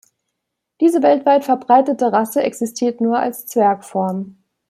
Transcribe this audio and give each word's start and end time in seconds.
Diese 0.81 1.03
weltweit 1.03 1.45
verbreitete 1.45 2.11
Rasse 2.11 2.41
existiert 2.41 3.01
nur 3.01 3.19
als 3.19 3.45
Zwergform. 3.45 4.35